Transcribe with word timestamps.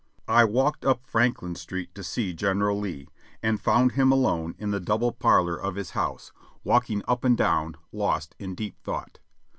I 0.27 0.45
walked 0.45 0.83
up 0.83 1.05
Franklin 1.05 1.53
Street 1.53 1.93
to 1.93 2.03
see 2.03 2.33
General 2.33 2.79
Lee, 2.79 3.07
and 3.43 3.61
found 3.61 3.91
him 3.91 4.11
alone 4.11 4.55
in 4.57 4.71
the 4.71 4.79
double 4.79 5.11
parlor 5.11 5.55
of 5.55 5.75
his 5.75 5.91
house, 5.91 6.31
walking 6.63 7.03
up 7.07 7.23
and 7.23 7.37
down 7.37 7.75
lost 7.91 8.33
in 8.39 8.55
deep 8.55 8.79
thought. 8.81 9.19